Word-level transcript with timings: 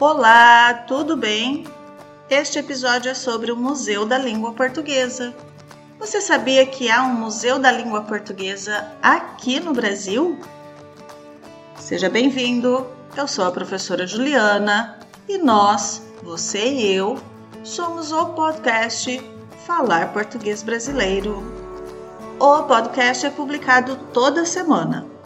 Olá, 0.00 0.72
tudo 0.88 1.14
bem? 1.14 1.66
Este 2.30 2.58
episódio 2.58 3.10
é 3.10 3.14
sobre 3.14 3.52
o 3.52 3.56
Museu 3.56 4.06
da 4.06 4.16
Língua 4.16 4.54
Portuguesa. 4.54 5.34
Você 5.98 6.22
sabia 6.22 6.64
que 6.64 6.90
há 6.90 7.02
um 7.02 7.12
Museu 7.12 7.58
da 7.58 7.70
Língua 7.70 8.00
Portuguesa 8.04 8.90
aqui 9.02 9.60
no 9.60 9.74
Brasil? 9.74 10.40
Seja 11.78 12.08
bem-vindo! 12.08 12.86
Eu 13.14 13.28
sou 13.28 13.44
a 13.44 13.50
professora 13.50 14.06
Juliana 14.06 14.98
e 15.28 15.36
nós, 15.36 16.00
você 16.22 16.66
e 16.66 16.94
eu, 16.94 17.20
somos 17.62 18.10
o 18.10 18.24
podcast 18.30 19.22
Falar 19.66 20.14
Português 20.14 20.62
Brasileiro. 20.62 21.44
O 22.38 22.62
podcast 22.62 23.26
é 23.26 23.30
publicado 23.30 23.96
toda 24.14 24.46
semana. 24.46 25.19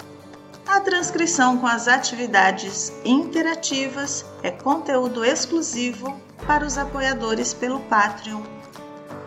A 0.74 0.80
transcrição 0.80 1.58
com 1.58 1.68
as 1.68 1.86
atividades 1.86 2.92
interativas 3.04 4.24
é 4.42 4.50
conteúdo 4.50 5.24
exclusivo 5.24 6.20
para 6.48 6.66
os 6.66 6.76
apoiadores 6.76 7.54
pelo 7.54 7.78
Patreon. 7.82 8.42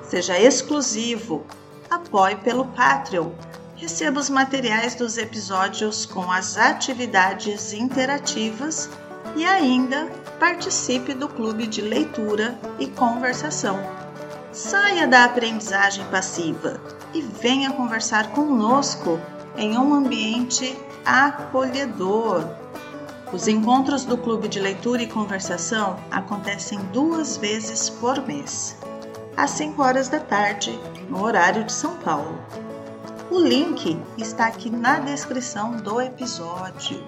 Seja 0.03 0.37
exclusivo, 0.37 1.45
apoie 1.89 2.35
pelo 2.35 2.65
Patreon. 2.65 3.31
Receba 3.77 4.19
os 4.19 4.29
materiais 4.29 4.93
dos 4.93 5.17
episódios 5.17 6.05
com 6.05 6.29
as 6.29 6.57
atividades 6.57 7.71
interativas 7.71 8.89
e 9.33 9.45
ainda 9.45 10.05
participe 10.41 11.13
do 11.13 11.29
clube 11.29 11.65
de 11.65 11.79
leitura 11.79 12.59
e 12.77 12.87
conversação. 12.87 13.79
Saia 14.51 15.07
da 15.07 15.23
aprendizagem 15.23 16.03
passiva 16.11 16.81
e 17.13 17.21
venha 17.21 17.71
conversar 17.71 18.31
conosco 18.31 19.17
em 19.55 19.77
um 19.77 19.93
ambiente 19.93 20.77
acolhedor. 21.07 22.45
Os 23.31 23.47
encontros 23.47 24.03
do 24.03 24.17
Clube 24.17 24.49
de 24.49 24.59
Leitura 24.59 25.01
e 25.01 25.07
Conversação 25.07 25.97
acontecem 26.11 26.77
duas 26.91 27.37
vezes 27.37 27.89
por 27.89 28.21
mês, 28.27 28.77
às 29.35 29.51
5 29.51 29.81
horas 29.81 30.09
da 30.09 30.19
tarde, 30.19 30.77
no 31.09 31.23
horário 31.23 31.63
de 31.63 31.71
São 31.71 31.95
Paulo. 31.97 32.37
O 33.31 33.39
link 33.39 33.97
está 34.17 34.47
aqui 34.47 34.69
na 34.69 34.99
descrição 34.99 35.77
do 35.77 36.01
episódio. 36.01 37.01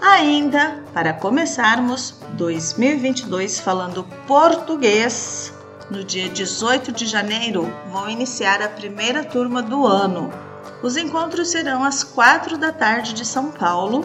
Ainda, 0.00 0.82
para 0.92 1.12
começarmos 1.12 2.20
2022 2.34 3.58
falando 3.58 4.04
português, 4.26 5.52
no 5.90 6.04
dia 6.04 6.28
18 6.28 6.92
de 6.92 7.06
janeiro 7.06 7.72
vou 7.90 8.08
iniciar 8.08 8.62
a 8.62 8.68
primeira 8.68 9.24
turma 9.24 9.60
do 9.60 9.86
ano 9.86 10.51
os 10.82 10.96
encontros 10.96 11.48
serão 11.48 11.84
às 11.84 12.02
4 12.02 12.58
da 12.58 12.72
tarde 12.72 13.12
de 13.12 13.24
São 13.24 13.52
Paulo 13.52 14.04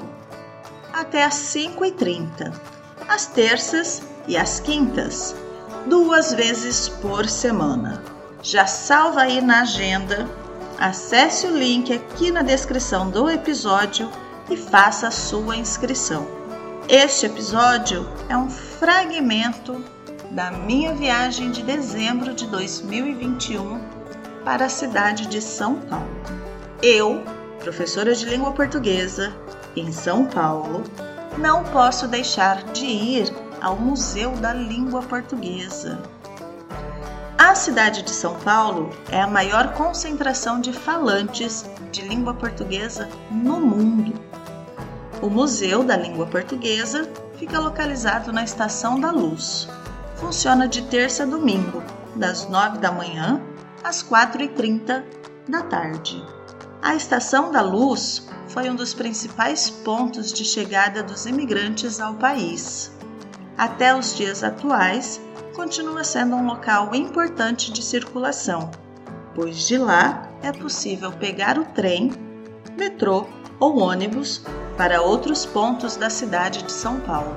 até 0.93 1.23
às 1.23 1.35
5h30, 1.35 2.53
às 3.07 3.25
terças 3.25 4.01
e 4.27 4.37
às 4.37 4.59
quintas, 4.59 5.35
duas 5.87 6.33
vezes 6.33 6.87
por 6.87 7.27
semana. 7.27 8.03
Já 8.41 8.67
salva 8.67 9.21
aí 9.21 9.41
na 9.41 9.61
agenda, 9.61 10.29
acesse 10.77 11.47
o 11.47 11.57
link 11.57 11.91
aqui 11.93 12.31
na 12.31 12.41
descrição 12.41 13.09
do 13.09 13.29
episódio 13.29 14.09
e 14.49 14.55
faça 14.55 15.07
a 15.07 15.11
sua 15.11 15.55
inscrição. 15.55 16.27
Este 16.87 17.25
episódio 17.25 18.07
é 18.29 18.37
um 18.37 18.49
fragmento 18.49 19.83
da 20.31 20.51
minha 20.51 20.93
viagem 20.93 21.51
de 21.51 21.63
dezembro 21.63 22.33
de 22.33 22.45
2021 22.47 23.79
para 24.43 24.65
a 24.65 24.69
cidade 24.69 25.27
de 25.27 25.41
São 25.41 25.75
Paulo. 25.75 26.07
Eu, 26.81 27.23
professora 27.59 28.13
de 28.13 28.25
língua 28.25 28.51
portuguesa 28.51 29.33
em 29.75 29.91
São 29.91 30.25
Paulo, 30.25 30.83
não 31.35 31.63
posso 31.63 32.07
deixar 32.07 32.63
de 32.65 32.85
ir 32.85 33.33
ao 33.59 33.75
Museu 33.75 34.31
da 34.37 34.53
Língua 34.53 35.01
Portuguesa. 35.01 35.99
A 37.35 37.55
cidade 37.55 38.03
de 38.03 38.11
São 38.11 38.35
Paulo 38.41 38.91
é 39.11 39.19
a 39.19 39.27
maior 39.27 39.73
concentração 39.73 40.61
de 40.61 40.71
falantes 40.71 41.65
de 41.91 42.03
língua 42.03 42.35
portuguesa 42.35 43.09
no 43.31 43.59
mundo. 43.59 44.13
O 45.19 45.31
Museu 45.31 45.83
da 45.83 45.97
Língua 45.97 46.27
Portuguesa 46.27 47.09
fica 47.37 47.59
localizado 47.59 48.31
na 48.31 48.43
Estação 48.43 48.99
da 48.99 49.09
Luz. 49.09 49.67
Funciona 50.15 50.67
de 50.67 50.83
terça 50.83 51.23
a 51.23 51.25
domingo, 51.25 51.81
das 52.15 52.47
9 52.47 52.77
da 52.77 52.91
manhã 52.91 53.41
às 53.83 54.03
4h30 54.03 55.03
da 55.47 55.63
tarde. 55.63 56.36
A 56.81 56.95
Estação 56.95 57.51
da 57.51 57.61
Luz 57.61 58.27
foi 58.47 58.69
um 58.69 58.75
dos 58.75 58.93
principais 58.93 59.69
pontos 59.69 60.31
de 60.31 60.45
chegada 60.45 61.01
dos 61.01 61.25
imigrantes 61.25 61.99
ao 61.99 62.13
país. 62.13 62.91
Até 63.57 63.95
os 63.95 64.15
dias 64.15 64.43
atuais, 64.43 65.19
continua 65.55 66.03
sendo 66.03 66.35
um 66.35 66.45
local 66.45 66.93
importante 66.93 67.71
de 67.71 67.81
circulação, 67.81 68.69
pois 69.33 69.67
de 69.67 69.77
lá 69.77 70.29
é 70.43 70.51
possível 70.51 71.11
pegar 71.11 71.57
o 71.57 71.65
trem, 71.65 72.11
metrô 72.77 73.25
ou 73.59 73.79
ônibus 73.79 74.43
para 74.77 75.01
outros 75.01 75.47
pontos 75.47 75.95
da 75.95 76.11
cidade 76.11 76.61
de 76.61 76.71
São 76.71 76.99
Paulo. 76.99 77.35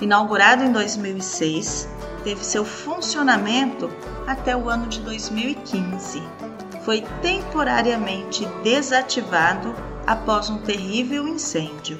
Inaugurado 0.00 0.64
em 0.64 0.72
2006, 0.72 1.88
teve 2.24 2.44
seu 2.44 2.64
funcionamento 2.64 3.88
até 4.26 4.56
o 4.56 4.68
ano 4.68 4.88
de 4.88 4.98
2015 5.00 6.47
foi 6.88 7.04
temporariamente 7.20 8.46
desativado 8.64 9.74
após 10.06 10.48
um 10.48 10.56
terrível 10.56 11.28
incêndio. 11.28 11.98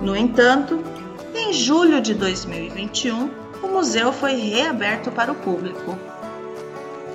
No 0.00 0.16
entanto, 0.16 0.82
em 1.34 1.52
julho 1.52 2.00
de 2.00 2.14
2021, 2.14 3.30
o 3.62 3.68
museu 3.68 4.10
foi 4.10 4.32
reaberto 4.32 5.10
para 5.10 5.30
o 5.30 5.34
público. 5.34 5.98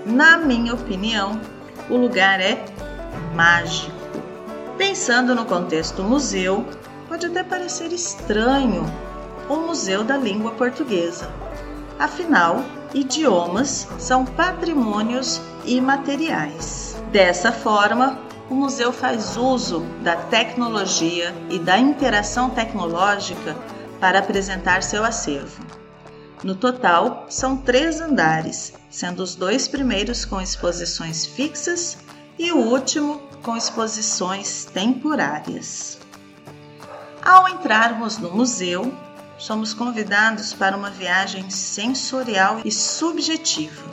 Na 0.06 0.38
minha 0.38 0.76
opinião, 0.76 1.42
o 1.90 1.98
lugar 1.98 2.40
é 2.40 2.64
mágico. 3.34 3.98
Pensando 4.78 5.34
no 5.34 5.46
contexto 5.46 6.04
museu, 6.04 6.64
pode 7.08 7.26
até 7.26 7.44
parecer 7.44 7.92
estranho 7.92 8.86
o 9.50 9.56
Museu 9.56 10.04
da 10.04 10.16
Língua 10.16 10.52
Portuguesa. 10.52 11.28
Afinal, 11.98 12.64
idiomas 12.94 13.88
são 13.98 14.25
patrimônios 14.25 15.42
imateriais. 15.66 16.96
Dessa 17.12 17.52
forma, 17.52 18.20
o 18.50 18.56
museu 18.56 18.94
faz 18.94 19.36
uso 19.36 19.81
da 20.02 20.16
tecnologia 20.16 21.34
e 21.50 21.59
da 21.59 21.78
interação 21.78 22.50
tecnológica 22.50 23.56
para 24.00 24.20
apresentar 24.20 24.84
seu 24.84 25.03
acervo. 25.03 25.66
No 26.44 26.56
total, 26.56 27.25
são 27.30 27.58
três 27.58 28.00
andares, 28.00 28.74
sendo 28.90 29.24
os 29.24 29.36
dois 29.36 29.68
primeiros 29.68 30.24
com 30.24 30.40
exposições 30.40 31.25
fixas 31.25 31.98
e 32.38 32.52
o 32.52 32.58
último 32.58 33.22
com 33.42 33.58
exposições 33.58 34.66
temporárias. 34.66 35.98
Ao 37.24 37.50
entrarmos 37.50 38.18
no 38.18 38.31
museu, 38.31 38.94
somos 39.38 39.74
convidados 39.74 40.53
para 40.53 40.75
uma 40.75 40.90
viagem 40.90 41.50
sensorial 41.50 42.62
e 42.66 42.72
subjetiva. 42.72 43.86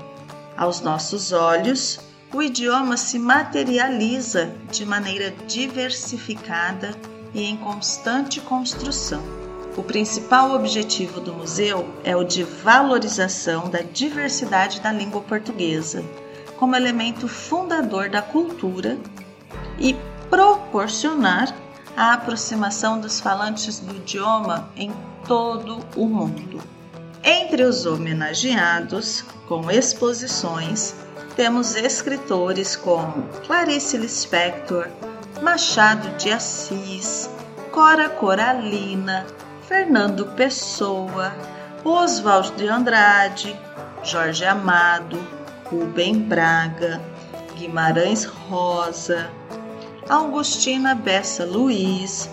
Aos 0.56 0.81
nossos 0.81 1.32
olhos, 1.32 1.99
o 2.32 2.43
idioma 2.43 2.97
se 2.97 3.19
materializa 3.19 4.53
de 4.71 4.84
maneira 4.84 5.31
diversificada 5.47 6.94
e 7.32 7.44
em 7.44 7.56
constante 7.56 8.41
construção. 8.41 9.22
O 9.77 9.82
principal 9.82 10.53
objetivo 10.53 11.21
do 11.21 11.32
museu 11.34 11.88
é 12.05 12.16
o 12.16 12.25
de 12.25 12.44
valorização 12.44 13.69
da 13.69 13.82
diversidade 13.82 14.81
da 14.81 14.93
língua 14.93 15.21
portuguesa, 15.21 16.05
como 16.59 16.76
elemento 16.76 17.26
fundador 17.26 18.09
da 18.09 18.22
cultura 18.22 18.97
e 19.78 19.97
proporcionar 20.31 21.55
a 21.97 22.12
aproximação 22.12 23.00
dos 23.00 23.21
falantes 23.21 23.81
do 23.81 23.94
idioma 23.94 24.69
em 24.76 24.93
todo 25.27 25.81
o 25.97 26.07
mundo. 26.07 26.61
Entre 27.23 27.62
os 27.62 27.87
homenageados, 27.87 29.25
com 29.49 29.71
exposições, 29.71 30.94
temos 31.37 31.75
escritores 31.75 32.76
como 32.76 33.23
Clarice 33.47 33.97
Lispector, 33.97 34.88
Machado 35.43 36.09
de 36.17 36.31
Assis, 36.31 37.31
Cora 37.73 38.09
Coralina, 38.09 39.26
Fernando 39.67 40.26
Pessoa, 40.37 41.32
Oswald 41.85 42.53
de 42.56 42.69
Andrade, 42.69 43.59
Jorge 44.03 44.44
Amado, 44.44 45.19
Rubem 45.65 46.20
Braga, 46.20 47.00
Guimarães 47.56 48.25
Rosa, 48.25 49.31
Augustina 50.09 50.94
Bessa 50.94 51.44
Luiz, 51.44 52.29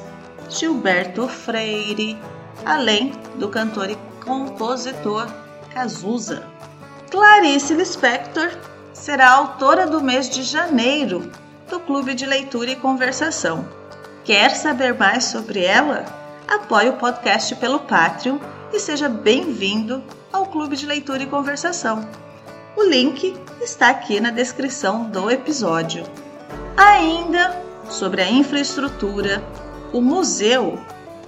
Gilberto 0.50 1.28
Freire, 1.28 2.18
além 2.66 3.14
do 3.36 3.50
cantor 3.50 3.90
e 3.90 3.98
compositor 4.24 5.28
Cazuza. 5.74 6.44
Clarice 7.10 7.74
Lispector 7.74 8.52
será 8.94 9.32
autora 9.32 9.88
do 9.88 10.02
mês 10.02 10.30
de 10.30 10.44
janeiro 10.44 11.32
do 11.70 11.80
Clube 11.80 12.14
de 12.14 12.26
Leitura 12.26 12.72
e 12.72 12.76
Conversação. 12.76 13.68
Quer 14.24 14.52
saber 14.56 14.94
mais 14.94 15.26
sobre 15.26 15.64
ela? 15.64 16.22
apoie 16.52 16.90
o 16.90 16.98
podcast 16.98 17.56
pelo 17.56 17.80
Patreon 17.80 18.38
e 18.74 18.80
seja 18.80 19.08
bem-vindo 19.08 20.04
ao 20.34 20.46
Clube 20.48 20.76
de 20.76 20.86
Leitura 20.86 21.24
e 21.24 21.28
Conversação. 21.28 22.06
O 22.76 22.84
link 22.84 23.38
está 23.62 23.90
aqui 23.90 24.20
na 24.20 24.32
descrição 24.32 25.06
do 25.06 25.32
episódio. 25.32 26.04
Ainda 26.76 27.58
sobre 27.90 28.22
a 28.22 28.30
infraestrutura, 28.30 29.42
o 29.94 30.02
museu 30.02 30.78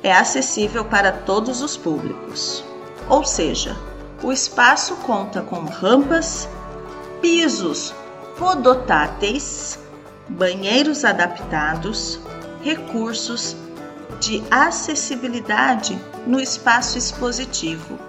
é 0.03 0.11
acessível 0.11 0.83
para 0.83 1.11
todos 1.11 1.61
os 1.61 1.77
públicos. 1.77 2.63
Ou 3.09 3.23
seja, 3.23 3.75
o 4.21 4.31
espaço 4.31 4.97
conta 4.97 5.41
com 5.41 5.61
rampas, 5.65 6.47
pisos 7.21 7.93
podotáteis, 8.37 9.79
banheiros 10.27 11.05
adaptados, 11.05 12.19
recursos 12.61 13.55
de 14.19 14.43
acessibilidade 14.51 15.99
no 16.25 16.39
espaço 16.39 16.97
expositivo 16.97 17.99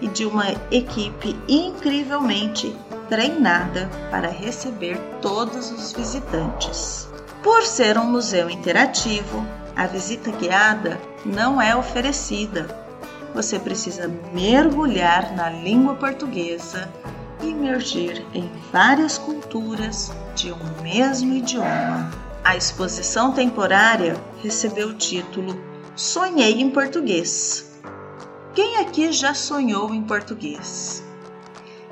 e 0.00 0.08
de 0.08 0.24
uma 0.24 0.46
equipe 0.70 1.36
incrivelmente 1.48 2.76
treinada 3.08 3.88
para 4.10 4.28
receber 4.28 4.98
todos 5.20 5.70
os 5.70 5.92
visitantes. 5.92 7.08
Por 7.42 7.62
ser 7.62 7.98
um 7.98 8.06
museu 8.06 8.50
interativo, 8.50 9.46
a 9.76 9.86
visita 9.86 10.30
guiada 10.32 11.00
não 11.24 11.60
é 11.60 11.74
oferecida. 11.74 12.68
Você 13.34 13.58
precisa 13.58 14.10
mergulhar 14.32 15.34
na 15.34 15.48
língua 15.50 15.94
portuguesa 15.94 16.90
e 17.42 17.48
imergir 17.48 18.24
em 18.34 18.50
várias 18.72 19.18
culturas 19.18 20.12
de 20.34 20.52
um 20.52 20.82
mesmo 20.82 21.34
idioma. 21.34 22.10
A 22.44 22.56
exposição 22.56 23.32
temporária 23.32 24.16
recebeu 24.42 24.88
o 24.88 24.94
título 24.94 25.58
Sonhei 25.94 26.60
em 26.60 26.70
Português. 26.70 27.78
Quem 28.54 28.78
aqui 28.78 29.12
já 29.12 29.32
sonhou 29.32 29.94
em 29.94 30.02
português? 30.02 31.02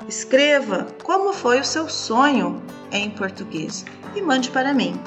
Escreva 0.07 0.87
como 1.03 1.33
foi 1.33 1.59
o 1.59 1.65
seu 1.65 1.87
sonho 1.87 2.61
em 2.91 3.09
português 3.09 3.85
e 4.15 4.21
mande 4.21 4.49
para 4.49 4.73
mim. 4.73 4.99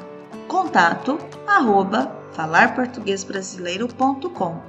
Contato 0.49 1.19
arroba 1.47 2.14
falarportuguesbrasileiro.com. 2.35 4.61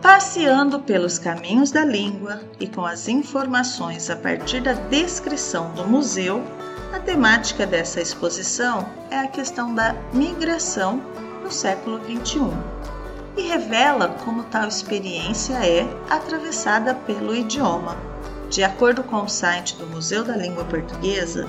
Passeando 0.00 0.80
pelos 0.80 1.18
caminhos 1.18 1.70
da 1.70 1.84
língua 1.84 2.40
e 2.58 2.66
com 2.66 2.86
as 2.86 3.08
informações 3.08 4.08
a 4.08 4.16
partir 4.16 4.62
da 4.62 4.72
descrição 4.72 5.70
do 5.72 5.86
museu, 5.86 6.42
a 6.92 6.98
temática 6.98 7.66
dessa 7.66 8.00
exposição 8.00 8.88
é 9.10 9.18
a 9.18 9.28
questão 9.28 9.74
da 9.74 9.94
migração 10.12 11.02
no 11.42 11.50
século 11.50 12.00
XXI 12.04 12.50
e 13.36 13.42
revela 13.42 14.08
como 14.24 14.44
tal 14.44 14.66
experiência 14.66 15.54
é 15.54 15.86
atravessada 16.08 16.94
pelo 16.94 17.34
idioma. 17.34 17.96
De 18.48 18.64
acordo 18.64 19.04
com 19.04 19.22
o 19.22 19.28
site 19.28 19.76
do 19.76 19.86
Museu 19.86 20.24
da 20.24 20.36
Língua 20.36 20.64
Portuguesa, 20.64 21.46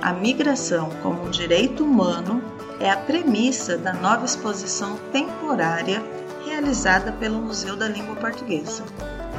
a 0.00 0.12
migração 0.12 0.90
como 1.02 1.24
um 1.24 1.30
direito 1.30 1.82
humano 1.82 2.40
é 2.80 2.90
a 2.90 2.96
premissa 2.96 3.78
da 3.78 3.92
nova 3.92 4.24
exposição 4.24 4.96
temporária 5.12 6.02
realizada 6.44 7.12
pelo 7.12 7.40
Museu 7.40 7.76
da 7.76 7.88
Língua 7.88 8.16
Portuguesa, 8.16 8.84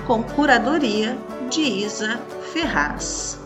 com 0.06 0.24
curadoria 0.24 1.18
de 1.50 1.62
Isa 1.62 2.20
Ferraz. 2.54 3.40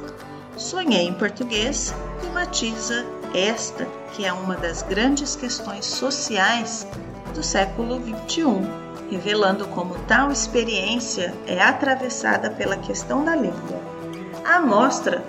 Sonhei 0.58 1.08
em 1.08 1.14
Português 1.14 1.94
tematiza 2.22 3.06
esta 3.34 3.86
que 4.14 4.26
é 4.26 4.34
uma 4.34 4.56
das 4.56 4.82
grandes 4.84 5.36
questões 5.36 5.86
sociais 5.86 6.88
do 7.34 7.42
século 7.42 8.00
XXI, 8.00 8.46
revelando 9.10 9.68
como 9.68 9.96
tal 10.06 10.32
experiência 10.32 11.34
é 11.48 11.62
atravessada 11.62 12.50
pela 12.50 12.78
questão 12.78 13.24
da 13.24 13.36
língua. 13.36 13.80
A 14.46 14.60
mostra 14.60 15.24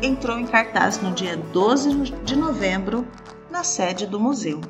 entrou 0.00 0.38
em 0.38 0.46
cartaz 0.46 1.00
no 1.00 1.12
dia 1.12 1.36
12 1.36 2.12
de 2.24 2.36
novembro 2.36 3.06
na 3.52 3.62
sede 3.62 4.06
do 4.06 4.18
museu. 4.18 4.62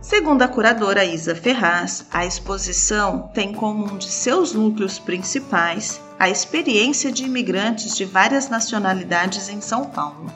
Segundo 0.00 0.40
a 0.40 0.48
curadora 0.48 1.04
Isa 1.04 1.34
Ferraz, 1.34 2.06
a 2.10 2.24
exposição 2.24 3.30
tem 3.34 3.52
como 3.52 3.84
um 3.84 3.98
de 3.98 4.10
seus 4.10 4.54
núcleos 4.54 4.98
principais 4.98 6.00
a 6.18 6.30
experiência 6.30 7.12
de 7.12 7.24
imigrantes 7.24 7.94
de 7.94 8.06
várias 8.06 8.48
nacionalidades 8.48 9.50
em 9.50 9.60
São 9.60 9.84
Paulo, 9.84 10.32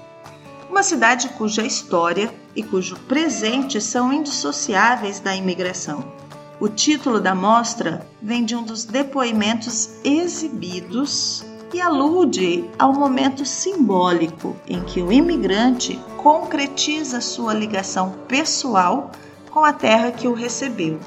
uma 0.68 0.82
cidade 0.82 1.30
cuja 1.30 1.62
história 1.62 2.32
e 2.54 2.62
cujo 2.62 2.96
presente 3.08 3.80
são 3.80 4.12
indissociáveis 4.12 5.18
da 5.18 5.34
imigração. 5.34 6.12
O 6.60 6.68
título 6.68 7.18
da 7.18 7.34
mostra 7.34 8.06
vem 8.20 8.44
de 8.44 8.54
um 8.54 8.62
dos 8.62 8.84
depoimentos 8.84 9.88
exibidos 10.04 11.44
e 11.72 11.80
alude 11.80 12.68
ao 12.78 12.92
momento 12.92 13.44
simbólico 13.44 14.56
em 14.66 14.82
que 14.82 15.02
o 15.02 15.12
imigrante 15.12 15.98
concretiza 16.16 17.20
sua 17.20 17.52
ligação 17.52 18.14
pessoal 18.28 19.10
com 19.50 19.64
a 19.64 19.72
terra 19.72 20.10
que 20.10 20.28
o 20.28 20.34
recebeu. 20.34 20.98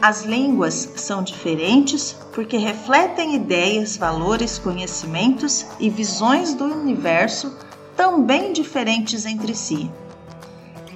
As 0.00 0.22
línguas 0.22 0.92
são 0.96 1.22
diferentes 1.22 2.16
porque 2.32 2.56
refletem 2.56 3.34
ideias, 3.34 3.96
valores, 3.96 4.58
conhecimentos 4.58 5.64
e 5.80 5.88
visões 5.88 6.52
do 6.52 6.64
universo 6.64 7.56
também 7.96 8.52
diferentes 8.52 9.24
entre 9.24 9.54
si. 9.54 9.90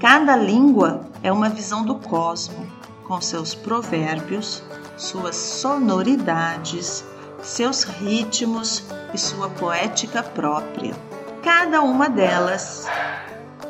Cada 0.01 0.37
língua 0.37 1.09
é 1.23 1.33
uma 1.33 1.49
visão 1.49 1.85
do 1.85 1.95
cosmo, 1.95 2.67
com 3.05 3.21
seus 3.21 3.55
provérbios, 3.55 4.63
suas 4.97 5.37
sonoridades, 5.37 7.05
seus 7.43 7.83
ritmos 7.85 8.85
e 9.15 9.19
sua 9.19 9.49
poética 9.49 10.23
própria. 10.23 10.95
Cada 11.43 11.83
uma 11.83 12.09
delas 12.09 12.87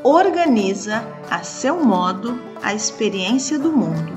organiza 0.02 1.04
a 1.30 1.42
seu 1.42 1.84
modo 1.84 2.40
a 2.62 2.74
experiência 2.74 3.58
do 3.58 3.72
mundo. 3.72 4.16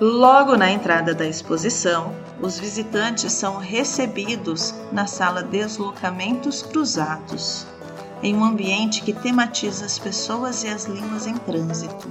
Logo 0.00 0.56
na 0.56 0.70
entrada 0.70 1.14
da 1.14 1.26
exposição, 1.26 2.14
os 2.40 2.58
visitantes 2.58 3.32
são 3.32 3.58
recebidos 3.58 4.74
na 4.92 5.06
sala 5.06 5.42
Deslocamentos 5.42 6.62
Cruzados, 6.62 7.66
em 8.22 8.34
um 8.34 8.44
ambiente 8.44 9.02
que 9.02 9.12
tematiza 9.12 9.86
as 9.86 9.98
pessoas 9.98 10.64
e 10.64 10.68
as 10.68 10.84
línguas 10.84 11.26
em 11.26 11.36
trânsito. 11.36 12.08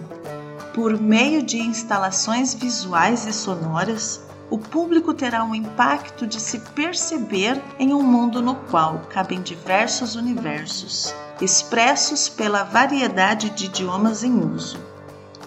Por 0.73 0.99
meio 0.99 1.43
de 1.43 1.59
instalações 1.59 2.53
visuais 2.53 3.27
e 3.27 3.33
sonoras, 3.33 4.21
o 4.49 4.57
público 4.57 5.13
terá 5.13 5.43
um 5.43 5.55
impacto 5.55 6.27
de 6.27 6.39
se 6.39 6.59
perceber 6.59 7.61
em 7.79 7.93
um 7.93 8.03
mundo 8.03 8.41
no 8.41 8.55
qual 8.55 9.01
cabem 9.09 9.41
diversos 9.41 10.15
universos, 10.15 11.13
expressos 11.41 12.29
pela 12.29 12.63
variedade 12.63 13.49
de 13.49 13.65
idiomas 13.65 14.23
em 14.23 14.33
uso. 14.33 14.79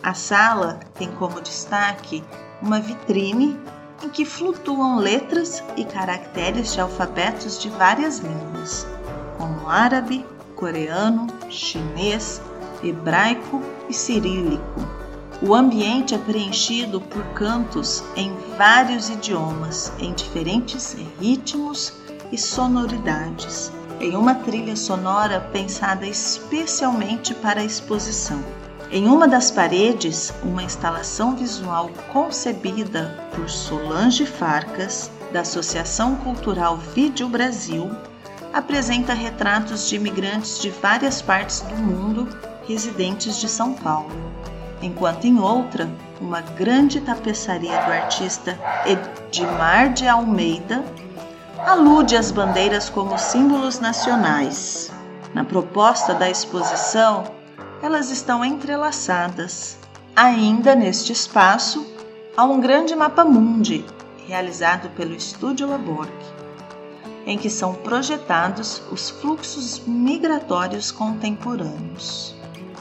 A 0.02 0.14
sala 0.14 0.80
tem 0.94 1.10
como 1.12 1.40
destaque 1.40 2.24
uma 2.60 2.80
vitrine 2.80 3.58
em 4.02 4.08
que 4.08 4.24
flutuam 4.24 4.96
letras 4.96 5.62
e 5.76 5.84
caracteres 5.84 6.72
de 6.72 6.80
alfabetos 6.80 7.58
de 7.58 7.68
várias 7.70 8.18
línguas, 8.18 8.86
como 9.38 9.68
árabe, 9.68 10.24
coreano, 10.54 11.26
chinês, 11.48 12.40
hebraico 12.82 13.62
e 13.88 13.94
cirílico 13.94 14.95
o 15.42 15.54
ambiente 15.54 16.14
é 16.14 16.18
preenchido 16.18 17.00
por 17.00 17.22
cantos 17.34 18.02
em 18.16 18.32
vários 18.56 19.10
idiomas, 19.10 19.92
em 19.98 20.14
diferentes 20.14 20.96
ritmos 21.20 21.92
e 22.32 22.38
sonoridades, 22.38 23.70
em 24.00 24.16
uma 24.16 24.34
trilha 24.34 24.74
sonora 24.74 25.40
pensada 25.52 26.06
especialmente 26.06 27.34
para 27.34 27.60
a 27.60 27.64
exposição. 27.64 28.42
Em 28.90 29.08
uma 29.08 29.28
das 29.28 29.50
paredes, 29.50 30.32
uma 30.42 30.62
instalação 30.62 31.36
visual 31.36 31.90
concebida 32.12 33.28
por 33.34 33.50
Solange 33.50 34.24
Farcas, 34.24 35.10
da 35.32 35.40
Associação 35.40 36.16
Cultural 36.16 36.78
Vídeo 36.78 37.28
Brasil, 37.28 37.90
apresenta 38.54 39.12
retratos 39.12 39.88
de 39.88 39.96
imigrantes 39.96 40.60
de 40.60 40.70
várias 40.70 41.20
partes 41.20 41.60
do 41.62 41.74
mundo 41.76 42.26
residentes 42.66 43.38
de 43.38 43.48
São 43.48 43.74
Paulo 43.74 44.10
enquanto 44.82 45.24
em 45.24 45.38
outra, 45.38 45.88
uma 46.20 46.40
grande 46.40 47.00
tapeçaria 47.00 47.78
do 47.84 47.92
artista 47.92 48.58
Edmar 48.84 49.92
de 49.92 50.06
Almeida 50.06 50.84
alude 51.66 52.16
às 52.16 52.30
bandeiras 52.30 52.88
como 52.88 53.18
símbolos 53.18 53.80
nacionais. 53.80 54.90
Na 55.34 55.44
proposta 55.44 56.14
da 56.14 56.30
exposição, 56.30 57.24
elas 57.82 58.10
estão 58.10 58.44
entrelaçadas. 58.44 59.76
Ainda 60.14 60.74
neste 60.74 61.12
espaço, 61.12 61.86
há 62.36 62.44
um 62.44 62.60
grande 62.60 62.94
mapa 62.94 63.24
mundi 63.24 63.84
realizado 64.26 64.88
pelo 64.90 65.14
Estúdio 65.14 65.68
Laborg, 65.68 66.10
em 67.26 67.36
que 67.36 67.50
são 67.50 67.74
projetados 67.74 68.82
os 68.90 69.10
fluxos 69.10 69.82
migratórios 69.86 70.90
contemporâneos. 70.90 72.34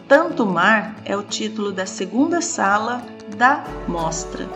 Tanto 0.08 0.46
Mar 0.46 0.96
é 1.04 1.18
o 1.18 1.24
título 1.24 1.72
da 1.72 1.88
segunda 1.88 2.40
sala 2.40 3.02
da 3.36 3.64
mostra. 3.88 4.48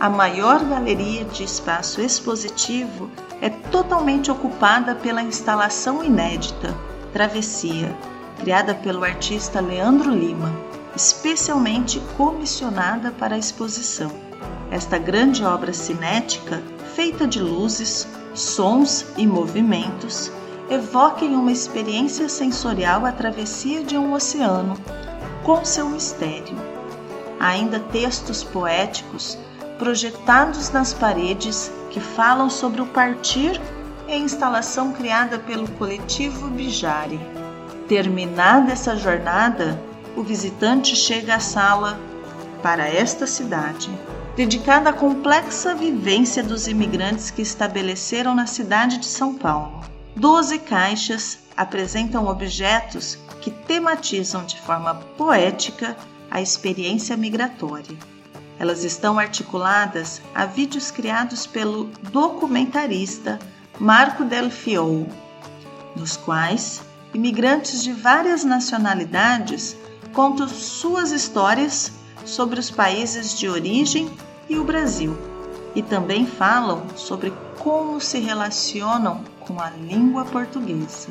a 0.00 0.08
maior 0.08 0.64
galeria 0.64 1.24
de 1.24 1.44
espaço 1.44 2.00
expositivo 2.00 3.10
é 3.40 3.50
totalmente 3.50 4.30
ocupada 4.30 4.94
pela 4.94 5.22
instalação 5.22 6.02
inédita 6.02 6.74
Travessia, 7.12 7.94
criada 8.40 8.74
pelo 8.74 9.04
artista 9.04 9.60
Leandro 9.60 10.10
Lima, 10.10 10.50
especialmente 10.96 12.00
comissionada 12.16 13.10
para 13.12 13.34
a 13.34 13.38
exposição. 13.38 14.10
Esta 14.70 14.98
grande 14.98 15.44
obra 15.44 15.72
cinética, 15.72 16.62
feita 16.94 17.26
de 17.26 17.40
luzes, 17.40 18.08
sons 18.34 19.06
e 19.16 19.26
movimentos, 19.26 20.32
evoquem 20.70 21.34
uma 21.34 21.52
experiência 21.52 22.28
sensorial 22.28 23.04
a 23.04 23.12
travessia 23.12 23.82
de 23.82 23.98
um 23.98 24.12
oceano, 24.14 24.76
com 25.42 25.64
seu 25.64 25.88
mistério. 25.88 26.56
Há 27.38 27.48
ainda 27.48 27.78
textos 27.78 28.42
poéticos 28.42 29.38
projetados 29.78 30.70
nas 30.70 30.94
paredes 30.94 31.70
que 31.90 32.00
falam 32.00 32.48
sobre 32.48 32.80
o 32.80 32.86
partir 32.86 33.60
e 34.08 34.12
a 34.12 34.16
instalação 34.16 34.92
criada 34.92 35.38
pelo 35.38 35.68
coletivo 35.72 36.48
Bijari. 36.48 37.20
Terminada 37.86 38.72
essa 38.72 38.96
jornada, 38.96 39.78
o 40.16 40.22
visitante 40.22 40.96
chega 40.96 41.34
à 41.34 41.40
sala 41.40 41.98
para 42.62 42.88
esta 42.88 43.26
cidade, 43.26 43.90
dedicada 44.34 44.90
à 44.90 44.92
complexa 44.92 45.74
vivência 45.74 46.42
dos 46.42 46.66
imigrantes 46.66 47.30
que 47.30 47.42
estabeleceram 47.42 48.34
na 48.34 48.46
cidade 48.46 48.96
de 48.98 49.06
São 49.06 49.34
Paulo. 49.34 49.93
Doze 50.16 50.60
caixas 50.60 51.40
apresentam 51.56 52.28
objetos 52.28 53.18
que 53.40 53.50
tematizam 53.50 54.44
de 54.44 54.60
forma 54.60 54.94
poética 55.16 55.96
a 56.30 56.40
experiência 56.40 57.16
migratória. 57.16 57.98
Elas 58.56 58.84
estão 58.84 59.18
articuladas 59.18 60.22
a 60.32 60.46
vídeos 60.46 60.92
criados 60.92 61.48
pelo 61.48 61.90
documentarista 62.12 63.40
Marco 63.80 64.24
Del 64.24 64.50
Fiou, 64.50 65.08
nos 65.96 66.16
quais 66.16 66.80
imigrantes 67.12 67.82
de 67.82 67.92
várias 67.92 68.44
nacionalidades 68.44 69.76
contam 70.12 70.48
suas 70.48 71.10
histórias 71.10 71.92
sobre 72.24 72.60
os 72.60 72.70
países 72.70 73.36
de 73.36 73.48
origem 73.48 74.08
e 74.48 74.56
o 74.56 74.64
Brasil, 74.64 75.18
e 75.74 75.82
também 75.82 76.24
falam 76.24 76.86
sobre 76.94 77.32
como 77.58 78.00
se 78.00 78.20
relacionam 78.20 79.33
com 79.46 79.60
a 79.60 79.70
língua 79.70 80.24
portuguesa. 80.24 81.08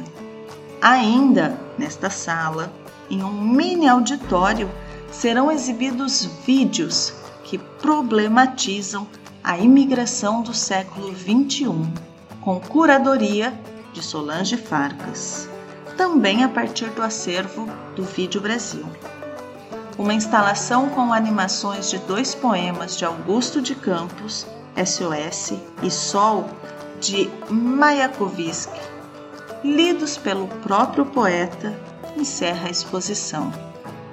Ainda 0.82 1.58
nesta 1.78 2.10
sala, 2.10 2.72
em 3.10 3.24
um 3.24 3.32
mini 3.32 3.88
auditório, 3.88 4.70
serão 5.12 5.52
exibidos 5.52 6.26
vídeos 6.46 7.14
que 7.44 7.58
problematizam 7.58 9.08
a 9.44 9.58
imigração 9.58 10.42
do 10.42 10.54
século 10.54 11.14
XXI, 11.16 11.94
com 12.42 12.60
curadoria 12.60 13.54
de 13.94 14.02
Solange 14.02 14.58
Farcas, 14.58 15.48
também 15.96 16.44
a 16.44 16.50
partir 16.50 16.90
do 16.92 17.02
acervo 17.02 17.68
do 17.96 18.04
Vídeo 18.04 18.42
Brasil. 18.42 18.86
Uma 19.98 20.14
instalação 20.14 20.90
com 20.90 21.14
animações 21.14 21.90
de 21.90 22.00
dois 22.00 22.34
poemas 22.34 22.98
de 22.98 23.06
Augusto 23.06 23.62
de 23.62 23.76
Campos, 23.76 24.48
SOS 24.76 25.54
e 25.84 25.92
Sol, 25.92 26.50
de 27.04 27.30
Mayakovsky, 27.50 28.80
lidos 29.62 30.18
pelo 30.18 30.48
próprio 30.48 31.06
poeta, 31.06 31.78
encerra 32.16 32.68
a 32.68 32.72
exposição. 32.72 33.52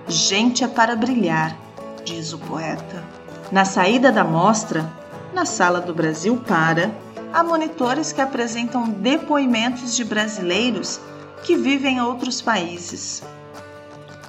Gente 0.08 0.64
é 0.64 0.68
para 0.68 0.96
brilhar, 0.96 1.56
diz 2.04 2.32
o 2.32 2.38
poeta. 2.38 3.04
Na 3.52 3.64
saída 3.64 4.10
da 4.10 4.24
mostra, 4.24 4.90
na 5.32 5.46
Sala 5.46 5.80
do 5.80 5.94
Brasil 5.94 6.36
Para, 6.48 6.90
há 7.32 7.44
monitores 7.44 8.12
que 8.12 8.20
apresentam 8.20 8.88
depoimentos 8.88 9.94
de 9.94 10.02
brasileiros 10.02 11.00
que 11.44 11.56
vivem 11.56 11.98
em 11.98 12.00
outros 12.00 12.42
países, 12.42 13.22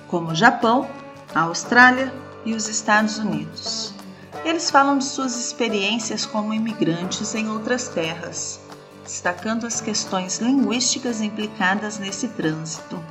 como 0.08 0.32
o 0.32 0.36
Japão, 0.36 0.88
a 1.34 1.41
Austrália 1.41 2.13
e 2.46 2.53
os 2.53 2.68
Estados 2.68 3.18
Unidos. 3.18 4.00
Eles 4.45 4.69
falam 4.69 4.97
de 4.97 5.05
suas 5.05 5.35
experiências 5.38 6.25
como 6.25 6.53
imigrantes 6.53 7.35
em 7.35 7.50
outras 7.50 7.88
terras, 7.88 8.59
destacando 9.03 9.65
as 9.65 9.81
questões 9.81 10.39
linguísticas 10.39 11.21
implicadas 11.21 12.00
nesse 12.00 12.27
trânsito, 12.29 13.03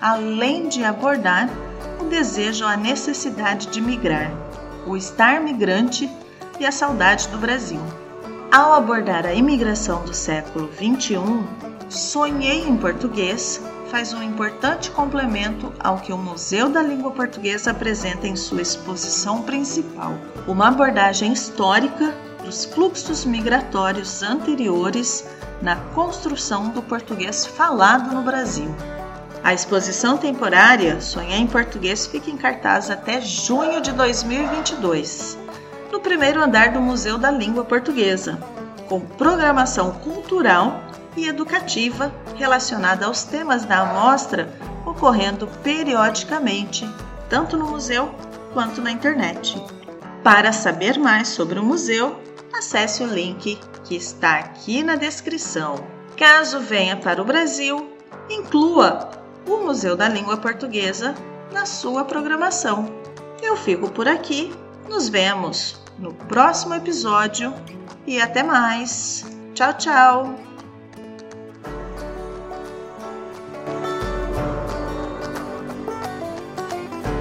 além 0.00 0.68
de 0.68 0.84
abordar 0.84 1.48
o 2.00 2.04
desejo 2.04 2.64
ou 2.64 2.70
a 2.70 2.76
necessidade 2.76 3.68
de 3.68 3.80
migrar 3.80 4.30
o 4.86 4.96
estar 4.96 5.40
migrante 5.40 6.08
e 6.58 6.64
a 6.64 6.72
saudade 6.72 7.28
do 7.28 7.38
Brasil. 7.38 7.80
Ao 8.50 8.72
abordar 8.72 9.26
a 9.26 9.34
imigração 9.34 10.02
do 10.04 10.14
século 10.14 10.70
XXI, 10.72 11.18
Sonhei 11.90 12.68
em 12.68 12.76
Português 12.76 13.62
faz 13.90 14.12
um 14.12 14.22
importante 14.22 14.90
complemento 14.90 15.72
ao 15.80 15.98
que 15.98 16.12
o 16.12 16.18
Museu 16.18 16.68
da 16.68 16.82
Língua 16.82 17.10
Portuguesa 17.10 17.70
apresenta 17.70 18.26
em 18.26 18.36
sua 18.36 18.60
exposição 18.60 19.42
principal, 19.42 20.14
uma 20.46 20.68
abordagem 20.68 21.32
histórica 21.32 22.14
dos 22.44 22.66
fluxos 22.66 23.24
migratórios 23.24 24.22
anteriores 24.22 25.26
na 25.62 25.76
construção 25.94 26.68
do 26.68 26.82
português 26.82 27.46
falado 27.46 28.14
no 28.14 28.22
Brasil. 28.22 28.68
A 29.42 29.54
exposição 29.54 30.18
temporária 30.18 31.00
Sonhar 31.00 31.38
em 31.38 31.46
Português 31.46 32.06
fica 32.06 32.30
em 32.30 32.36
cartaz 32.36 32.90
até 32.90 33.20
junho 33.20 33.80
de 33.80 33.92
2022, 33.92 35.38
no 35.90 36.00
primeiro 36.00 36.42
andar 36.42 36.72
do 36.72 36.80
Museu 36.80 37.16
da 37.16 37.30
Língua 37.30 37.64
Portuguesa, 37.64 38.38
com 38.88 39.00
programação 39.00 39.92
cultural 39.92 40.87
e 41.16 41.26
educativa 41.26 42.12
relacionada 42.36 43.06
aos 43.06 43.24
temas 43.24 43.64
da 43.64 43.80
amostra 43.80 44.52
ocorrendo 44.86 45.46
periodicamente, 45.62 46.88
tanto 47.28 47.56
no 47.56 47.68
museu 47.68 48.12
quanto 48.52 48.80
na 48.80 48.90
internet. 48.90 49.62
Para 50.22 50.52
saber 50.52 50.98
mais 50.98 51.28
sobre 51.28 51.58
o 51.58 51.64
museu, 51.64 52.20
acesse 52.52 53.02
o 53.02 53.06
link 53.06 53.58
que 53.84 53.96
está 53.96 54.38
aqui 54.38 54.82
na 54.82 54.96
descrição. 54.96 55.76
Caso 56.16 56.60
venha 56.60 56.96
para 56.96 57.22
o 57.22 57.24
Brasil, 57.24 57.92
inclua 58.28 59.10
o 59.46 59.58
Museu 59.58 59.96
da 59.96 60.08
Língua 60.08 60.36
Portuguesa 60.36 61.14
na 61.52 61.64
sua 61.64 62.04
programação. 62.04 62.86
Eu 63.40 63.56
fico 63.56 63.90
por 63.90 64.08
aqui, 64.08 64.52
nos 64.88 65.08
vemos 65.08 65.80
no 65.98 66.12
próximo 66.12 66.74
episódio 66.74 67.54
e 68.06 68.20
até 68.20 68.42
mais. 68.42 69.24
Tchau, 69.54 69.72
tchau! 69.74 70.47